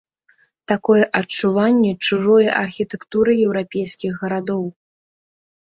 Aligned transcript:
Такое 0.71 1.03
адчуванне 1.19 1.91
чужое 2.07 2.49
архітэктуры 2.63 3.31
еўрапейскіх 3.47 4.13
гарадоў. 4.25 4.63